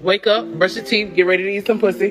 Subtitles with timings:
[0.00, 2.10] Wake up, brush your teeth, get ready to eat some pussy.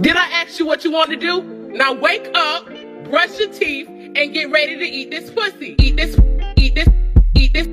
[0.00, 1.42] Did I ask you what you want to do?
[1.42, 2.66] Now wake up,
[3.04, 5.74] brush your teeth, and get ready to eat this pussy.
[5.80, 6.16] Eat this,
[6.56, 6.88] eat this,
[7.34, 7.66] eat this,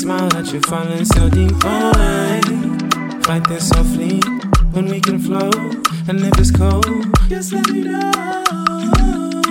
[0.00, 1.52] smile that you're falling so deep?
[1.62, 2.40] I
[3.22, 4.18] fight this softly
[4.72, 5.50] when we can flow.
[6.08, 6.86] And if it's cold,
[7.28, 8.10] just let me know.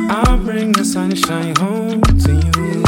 [0.10, 2.82] I'll bring the sunshine home to you.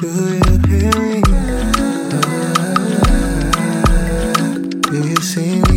[0.00, 0.10] Do
[0.44, 1.20] you hear me?
[4.92, 5.75] Do you see me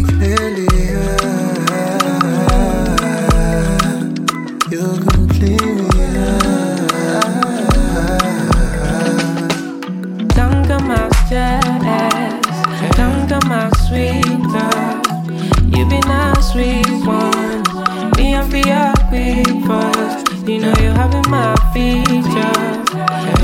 [20.50, 22.90] You know you're having my features.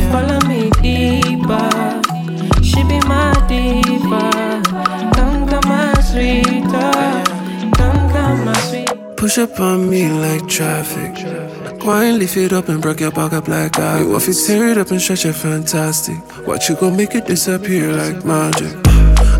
[0.09, 2.01] Follow me deeper.
[2.63, 4.63] She be my diva.
[5.13, 7.23] Come to my sweet girl.
[7.77, 9.17] Come to my sweet.
[9.17, 11.13] Push up on me like traffic.
[11.83, 14.01] Wine, lift it up and break your back up like that.
[14.01, 16.17] You off it, tear it up and stretch it fantastic.
[16.47, 18.73] What you gon' make it disappear like magic?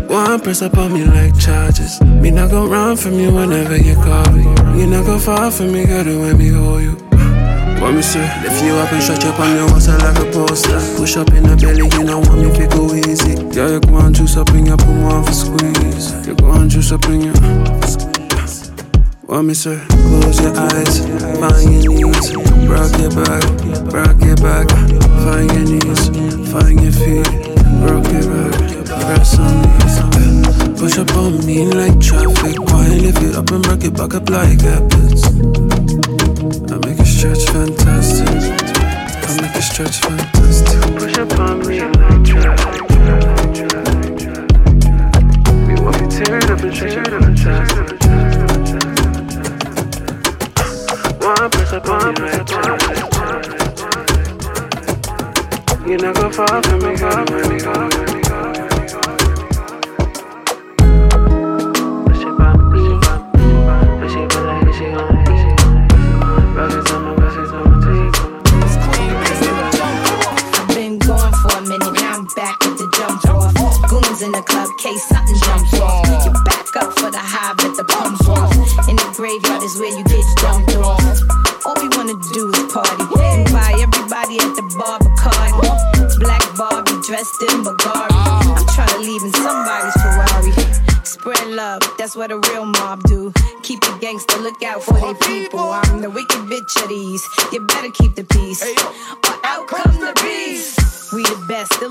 [0.08, 2.00] One press up on me like charges.
[2.00, 4.44] Me not go run from you whenever you call me.
[4.80, 7.05] You not go fall from me, girl, the way me hold you.
[7.86, 8.18] What me say?
[8.42, 10.74] Lift you up and stretch up on your waist like a poster.
[10.96, 13.38] Push up in the belly, you know want me to go easy.
[13.54, 16.10] Yeah, you go on juice up in your put one for squeeze.
[16.26, 17.34] You go on juice up in your.
[19.30, 19.78] What me say?
[19.86, 20.98] Close your eyes,
[21.38, 22.34] find your knees,
[22.66, 23.46] rock your back,
[23.94, 24.66] rock your back,
[25.22, 26.10] find your knees,
[26.50, 27.22] find your feet,
[27.86, 30.74] rock your back, press on these.
[30.74, 34.28] Push up on me like traffic, wine lift it up and rock it back up
[34.28, 35.65] like habits.
[37.16, 40.80] Stretch fantastic, I make it stretch fantastic.
[40.98, 41.78] Push up on me
[42.22, 42.82] traffic.
[45.66, 47.86] We want me tear it up and stretch it fantastic.
[51.22, 52.98] One press up on me like traffic.
[55.88, 57.72] You not go far from me, girl, when me go.
[66.58, 66.95] I've
[74.22, 76.24] In the club, case something jumps off.
[76.24, 78.88] You back up for the high, but the pump off.
[78.88, 81.04] In the graveyard is where you get dumped off.
[81.68, 85.68] All we wanna do is party and buy everybody at the bar Bacardi.
[86.18, 88.08] Black Barbie dressed in Bulgari.
[88.56, 90.52] I'm trying to leave in somebody's Ferrari.
[91.04, 93.32] Spread love, that's what a real mob do.
[93.62, 95.60] Keep the gangster, look out for their people.
[95.60, 97.22] I'm the wicked bitch of these.
[97.52, 98.64] You better keep the peace,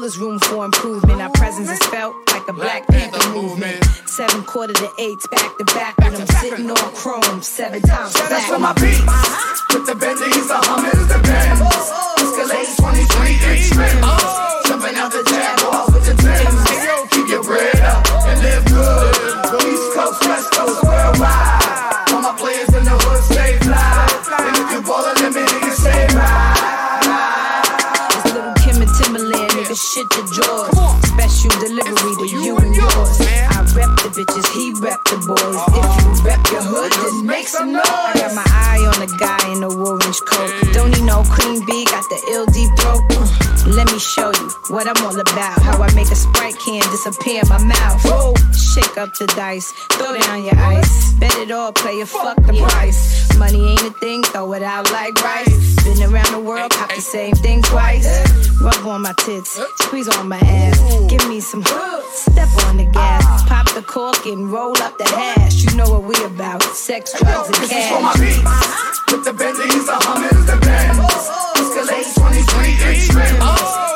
[0.05, 1.19] is room for improvement.
[1.19, 3.83] Our presence is felt like a Black Panther movement.
[4.05, 8.31] Seven quarter to eights, back to back, and I'm sitting on chrome seven times Shout
[8.31, 9.01] out for my beats.
[9.73, 11.59] With the Bentleys, the Hummers, the Benz.
[11.61, 12.39] Oh, oh, oh.
[12.39, 14.44] Escalade 2020 expense.
[35.25, 35.74] Boys.
[44.75, 45.61] what I'm all about.
[45.61, 48.03] How I make a sprite can disappear in my mouth.
[48.03, 51.13] Whoa, shake up the dice, throw down your ice.
[51.13, 53.37] Bet it all, play it, fuck the price.
[53.39, 55.83] Money ain't a thing, throw it out like rice.
[55.85, 58.05] Been around the world, cop the same thing twice.
[58.59, 60.77] Rub on my tits, squeeze on my ass.
[61.07, 61.63] Give me some
[62.11, 63.47] step on the gas.
[63.47, 65.63] Pop the cork and roll up the hash.
[65.63, 68.19] You know what we about, sex, drugs, and cash.
[69.09, 70.99] With the Bentleys, the Hummers, the Benz.
[71.55, 73.85] Escalade 23 inch oh.
[73.87, 73.94] rims.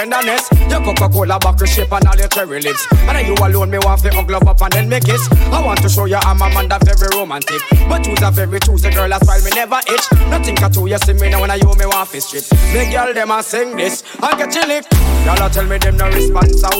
[0.00, 0.48] tenderness.
[0.70, 2.86] Your Coca-Cola bottle shape and all your cherry lips.
[2.92, 5.28] And I you alone, me want to hug love up and then make kiss.
[5.52, 7.60] I want to show you I'm a man that very romantic.
[7.88, 10.06] But you's a very choosy girl, that's why me never itch.
[10.28, 12.44] Nothing at do, you see me now when I you me want to strip.
[12.72, 14.84] Me girl, them a sing this, I get you lick.
[15.24, 16.70] Y'all tell me them no response, ah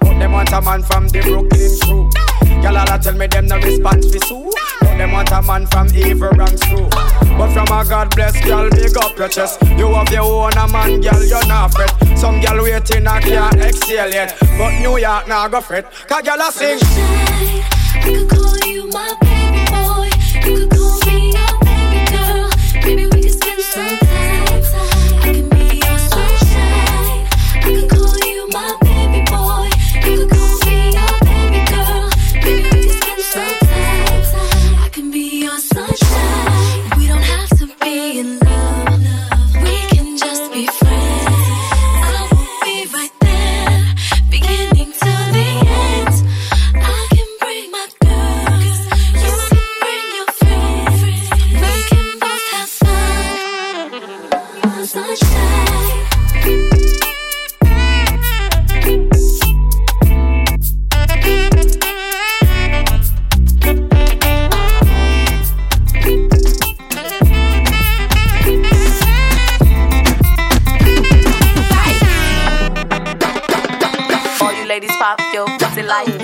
[0.00, 2.10] But them want a man from the Brooklyn crew.
[2.62, 6.60] Y'all tell me them no response, for so them want a man from evil ranks
[6.60, 6.86] too.
[7.38, 9.62] But from a God bless girl, big up your chest.
[9.78, 11.90] You have your own a man, girl, you're not fret.
[12.18, 14.36] Some girl waiting, I can't exhale yet.
[14.58, 15.90] But New York, now nah, go fret.
[16.06, 16.78] Cause girl, I sing.
[18.04, 20.10] You could call you my baby boy.
[20.34, 21.19] You could call me.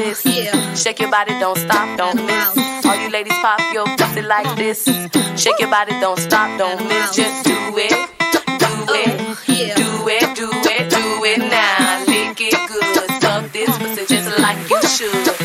[0.06, 0.24] this.
[0.24, 0.74] Yeah.
[0.74, 2.84] Shake your body, don't stop, don't miss.
[2.84, 4.84] All you ladies pop your pussy like this.
[5.36, 7.14] Shake your body, don't stop, don't miss.
[7.14, 7.92] Just do it,
[8.32, 12.04] do it, do it, do it, do it now.
[12.06, 15.35] Lick it good, suck this pussy just like you should.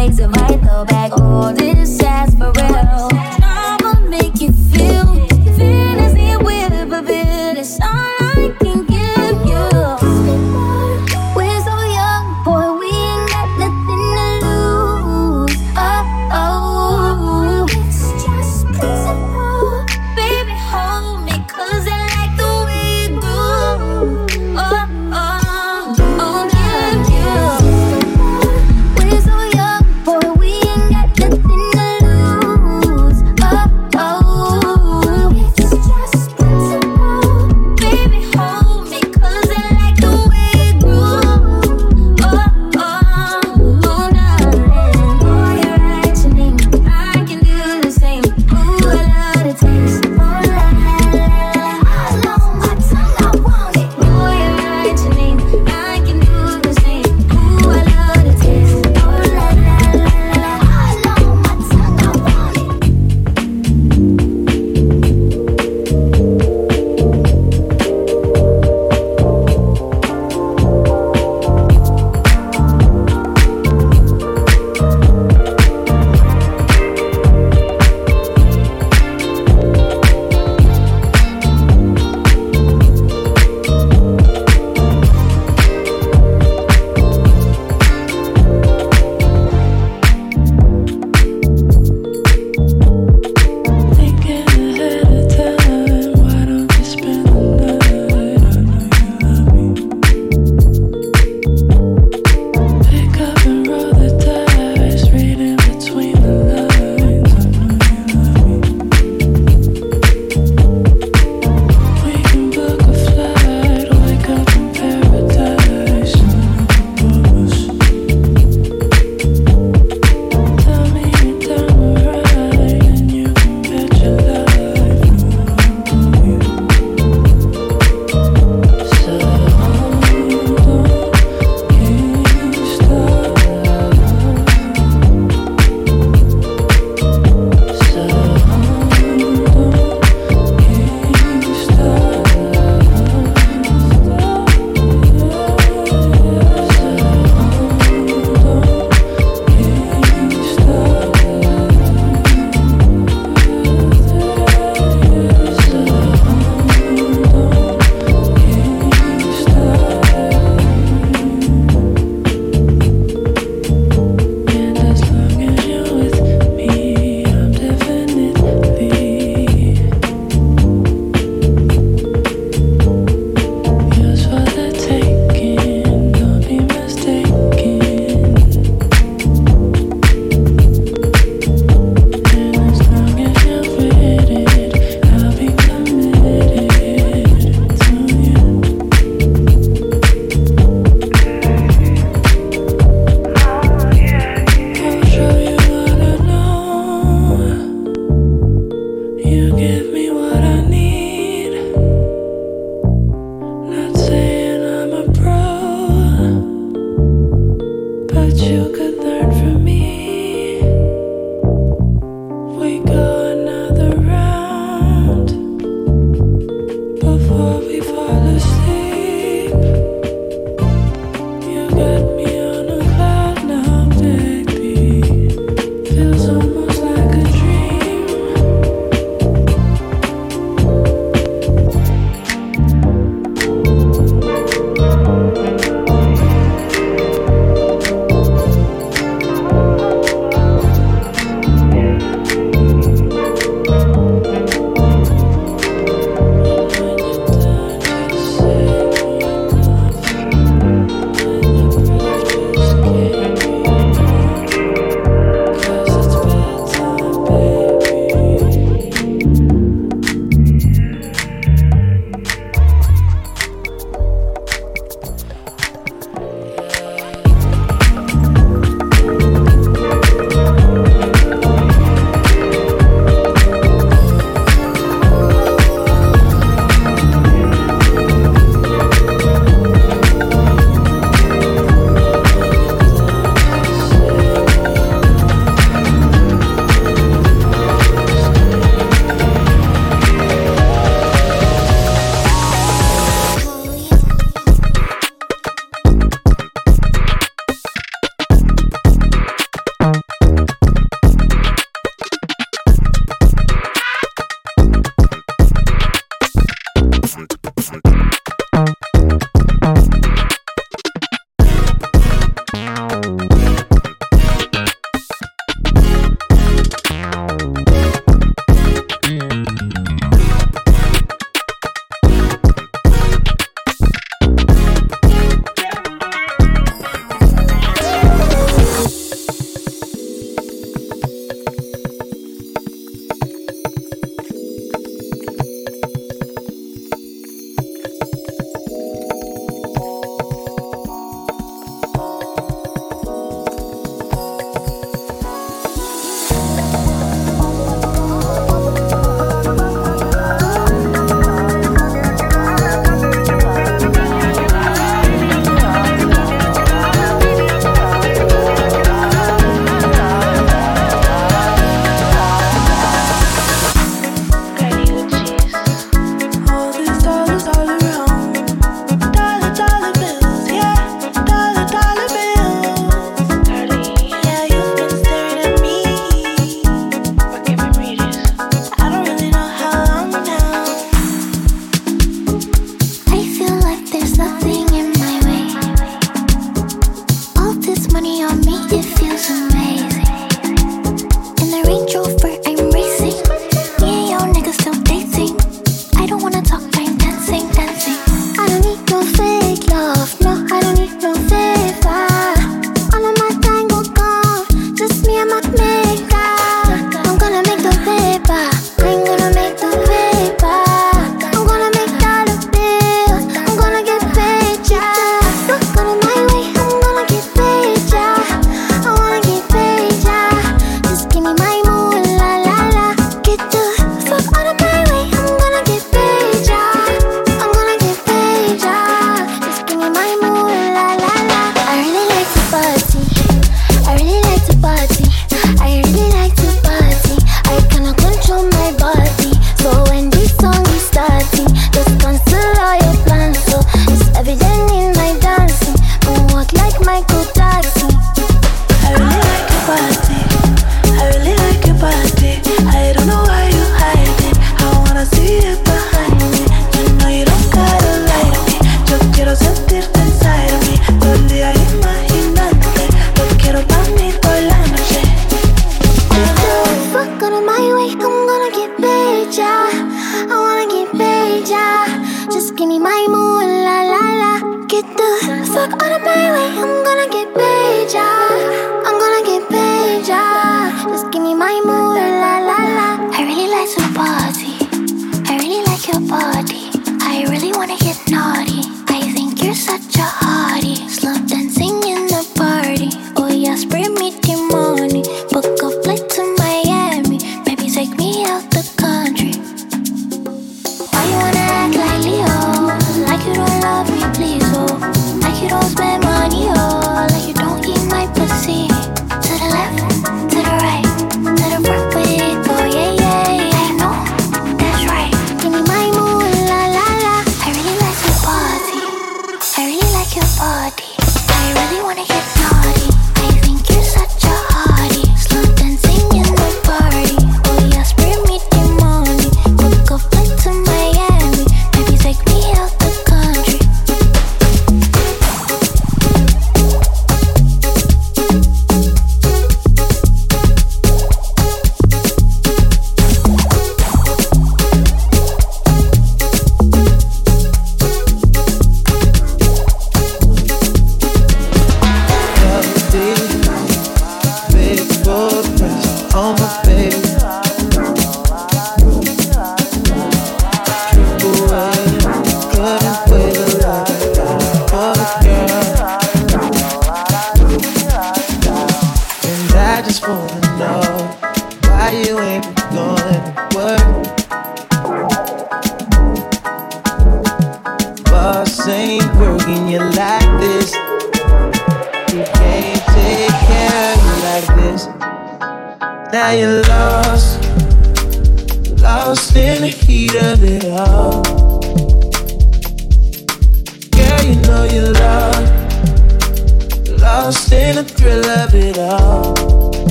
[0.00, 1.79] makes a vital back all this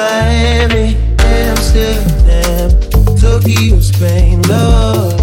[0.00, 2.70] Miami, Amsterdam,
[3.20, 5.20] Tokyo, Spain, lost.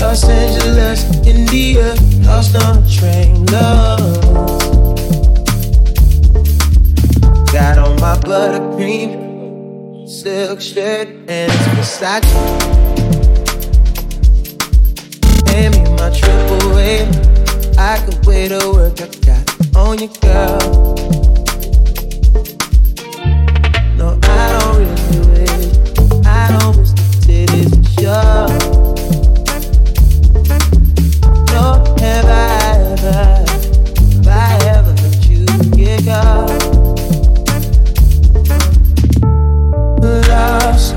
[0.00, 4.64] Los Angeles, India, lost on a train, lost.
[7.52, 12.24] Got on my buttercream silk shirt and it's Versace.
[15.48, 17.04] Hand me my triple A.
[17.76, 19.13] I could wait to work got
[19.94, 20.08] on you.
[23.96, 24.78] No, I don't
[25.10, 25.46] really.
[26.26, 26.28] I
[26.58, 26.92] don't wish.
[31.52, 31.66] No,
[32.00, 32.36] have I
[32.90, 33.44] ever,
[34.66, 35.44] ever let you
[35.76, 36.04] get?
[40.28, 40.94] Lost,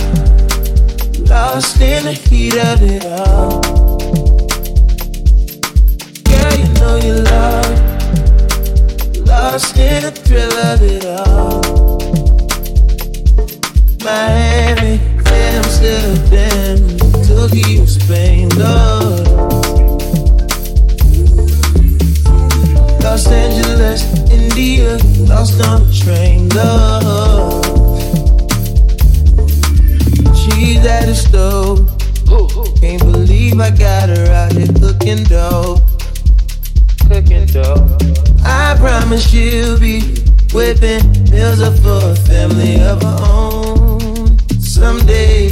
[1.29, 3.61] lost in the heat of it all.
[6.27, 7.66] You know you love,
[9.51, 11.61] lost in the thrill of it all.
[14.03, 16.77] Miami, Amsterdam,
[17.27, 19.27] Tokyo, Spain, Lord.
[23.01, 24.97] Los Angeles, India,
[25.31, 27.65] lost on a train, Lord.
[30.35, 31.87] She's at the stove.
[32.81, 35.86] Can't believe I got her out here cooking dough.
[37.27, 37.97] Cooking dough.
[38.45, 39.99] I promise she'll be
[40.53, 45.49] whipping meals up for a family of her own someday.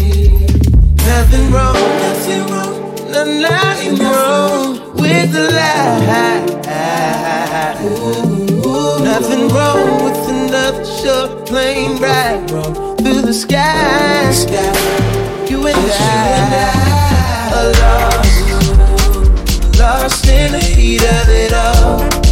[1.05, 6.45] Nothing wrong, nothing wrong, no, nothing wrong with the lie.
[9.03, 14.32] Nothing wrong with another short plane ride through the sky.
[15.49, 18.24] You and I are
[20.06, 22.24] lost, in the heat of it all.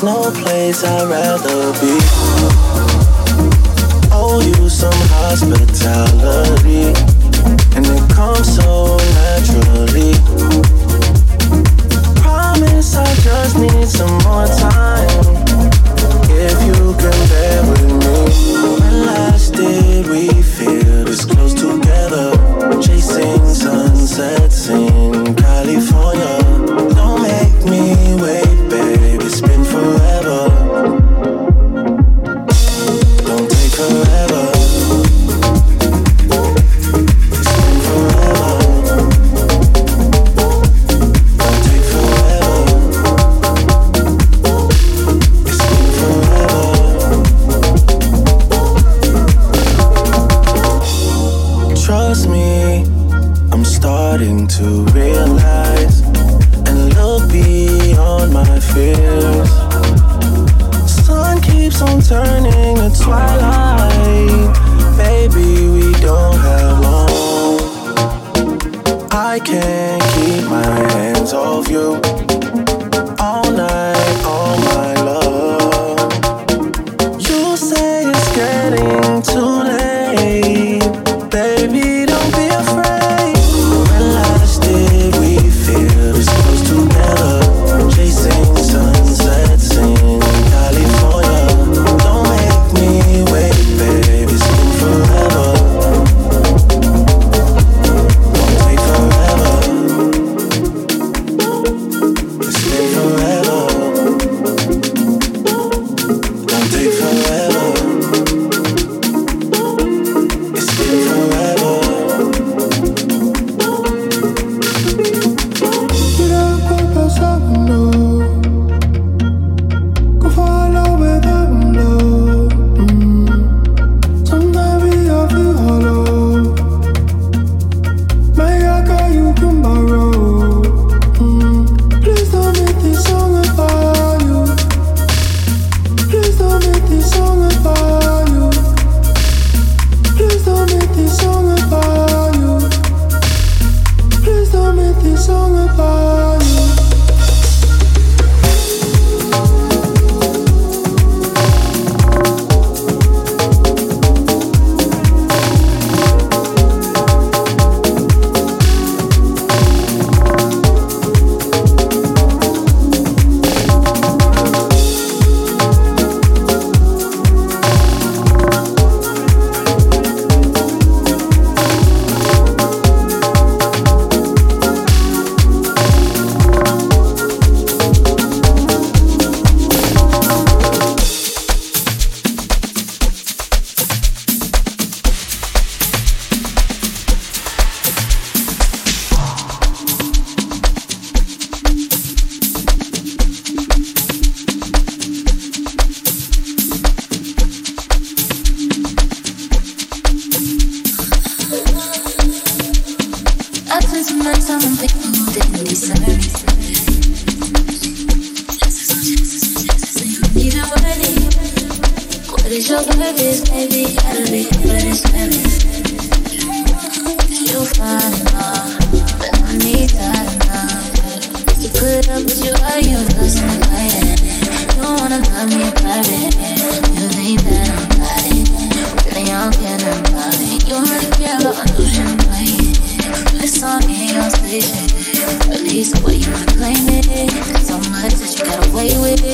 [0.00, 1.98] There's no place I'd rather be.
[4.10, 6.94] Owe you some hospitality,
[7.76, 10.14] and it comes so naturally.
[12.16, 15.10] Promise I just need some more time.
[16.32, 22.32] If you can bear with me, when last did we feel this close together?
[22.80, 24.49] Chasing sunset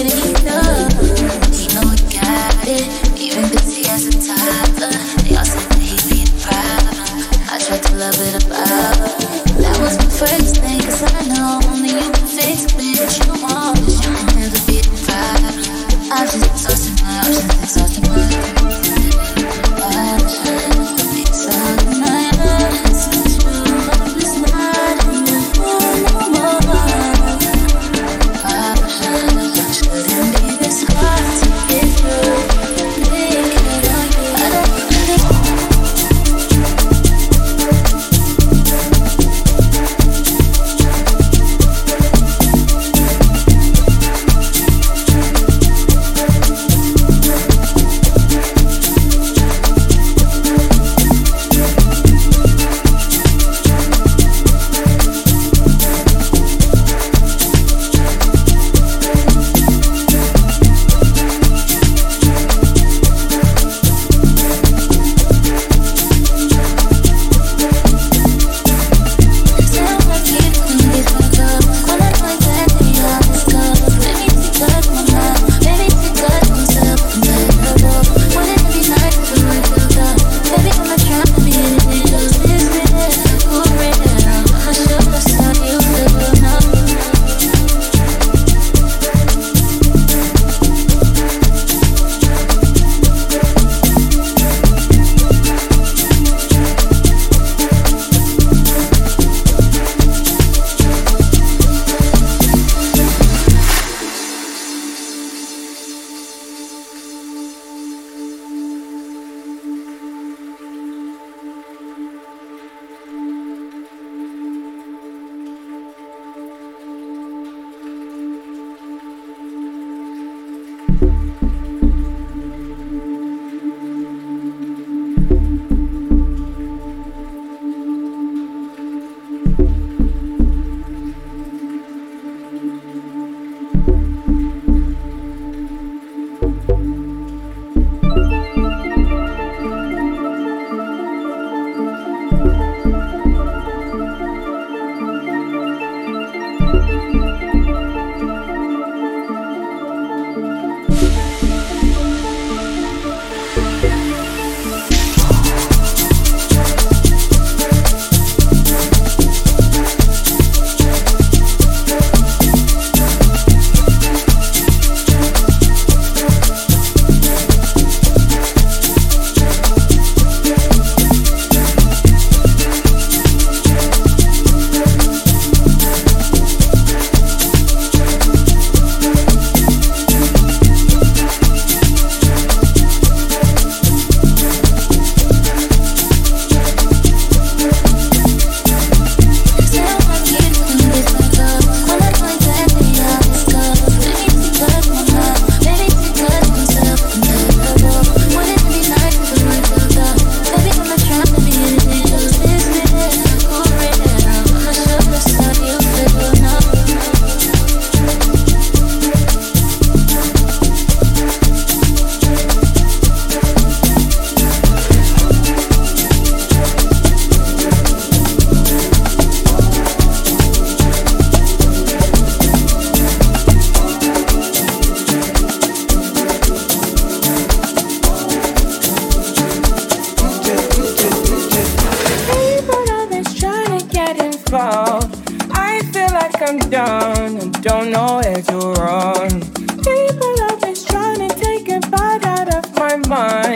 [0.04, 0.35] city.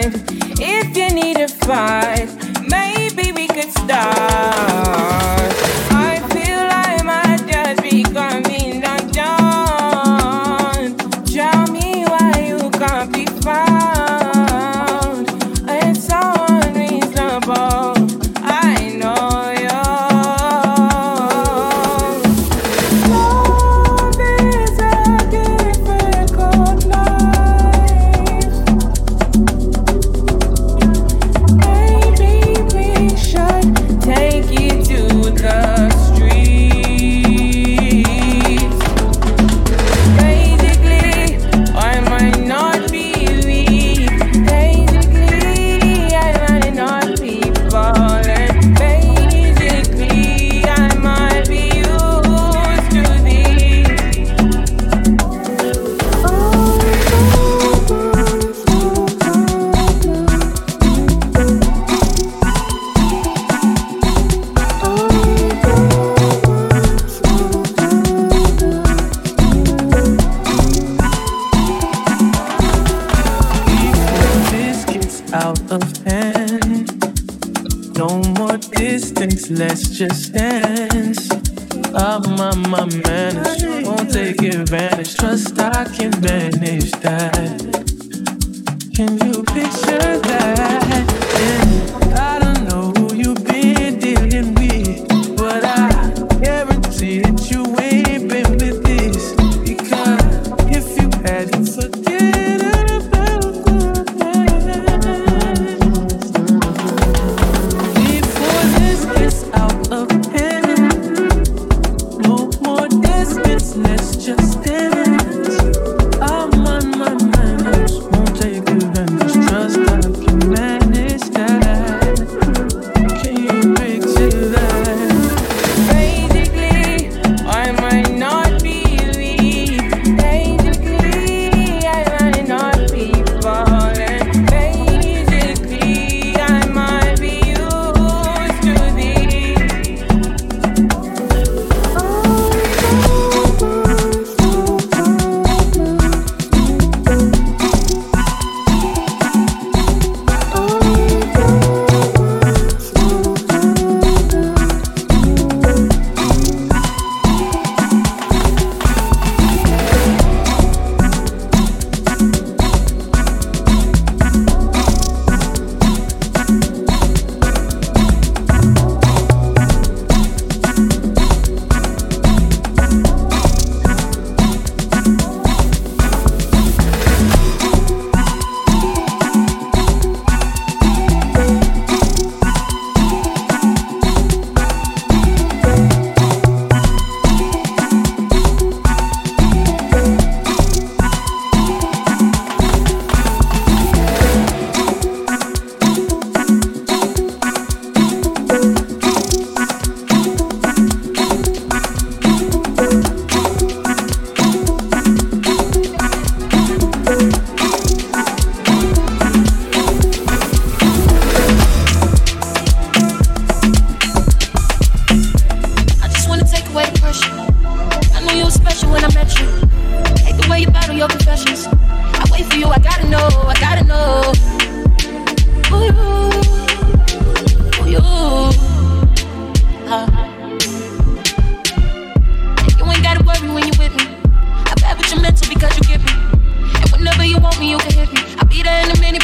[0.00, 0.12] time.
[0.58, 2.28] If you need a fight,
[2.68, 4.69] maybe we could start.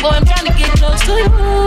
[0.07, 1.65] Boy, I'm trying to get close to you.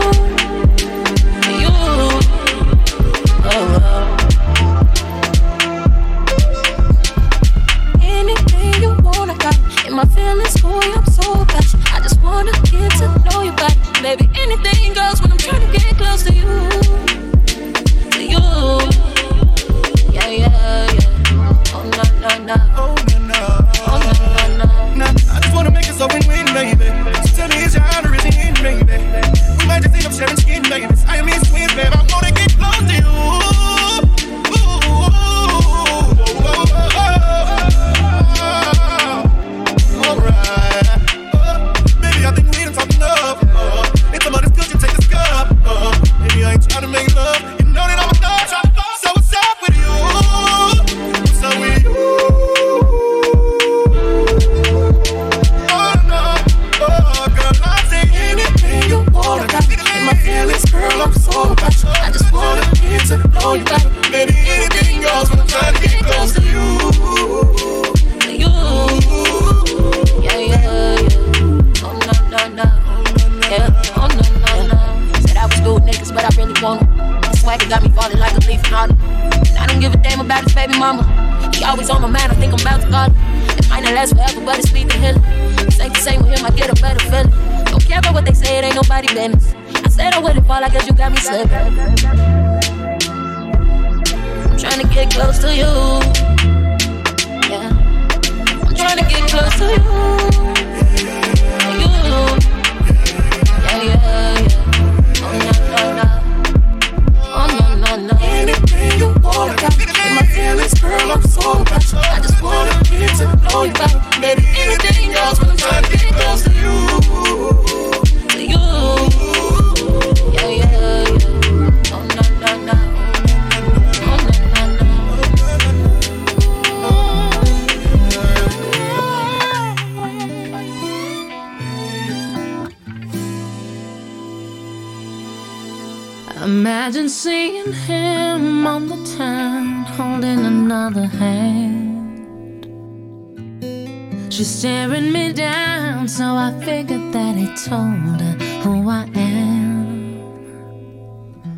[146.10, 150.18] so I figured that it told her who I am.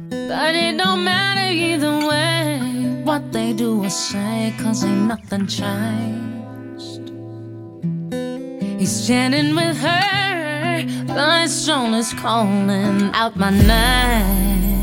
[0.09, 7.13] But it don't matter either way what they do or say, cause ain't nothing changed.
[8.77, 14.73] He's standing with her, but his soul is calling out my name.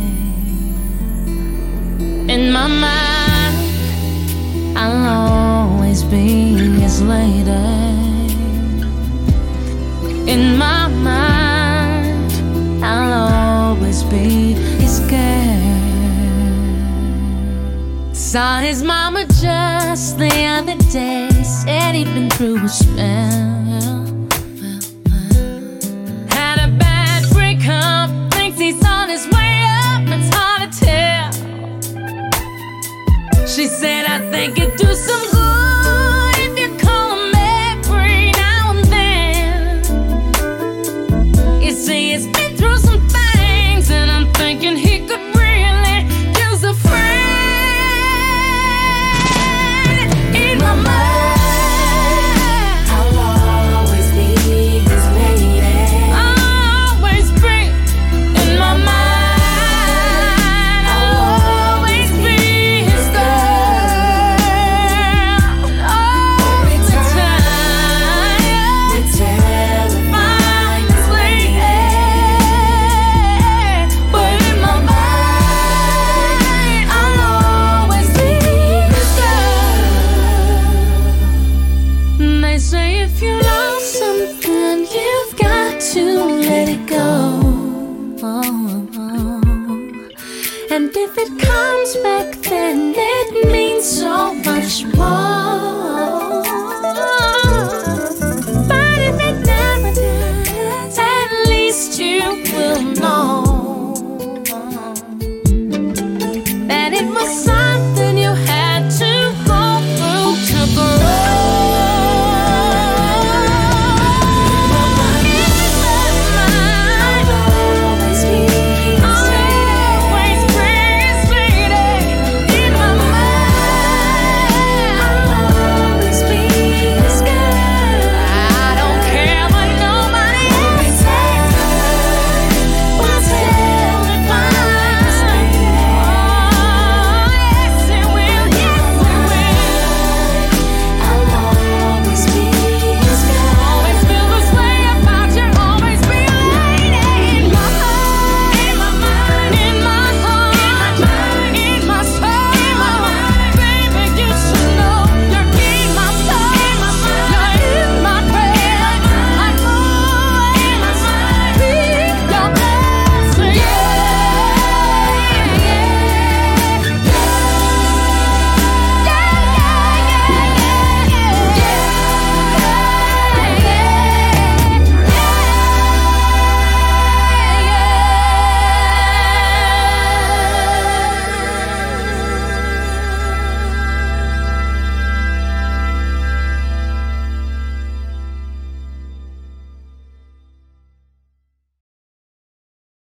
[2.30, 3.56] In my mind,
[4.78, 8.07] I'll always be his lady
[10.28, 12.32] in my mind.
[12.84, 14.54] I'll always be
[14.86, 15.66] scared.
[18.14, 21.30] Saw his mama just the other day.
[21.42, 24.04] Said he'd been through a spell.
[26.28, 28.10] Had a bad breakup.
[28.34, 30.02] Thinks he's on his way up.
[30.14, 31.32] It's hard to tell.
[33.46, 35.37] She said, I think it'd do some good.